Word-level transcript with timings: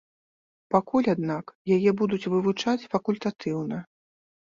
Пакуль, 0.75 1.09
аднак, 1.13 1.53
яе 1.77 1.91
будуць 2.01 2.29
вывучаць 2.37 2.87
факультатыўна. 2.97 3.77